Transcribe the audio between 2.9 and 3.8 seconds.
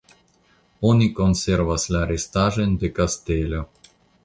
kastelo.